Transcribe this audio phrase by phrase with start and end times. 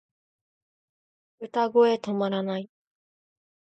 [1.39, 2.71] 歌声止まらない